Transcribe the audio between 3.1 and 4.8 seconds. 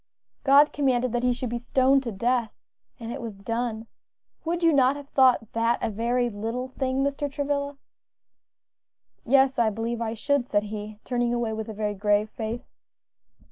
it was done. Would you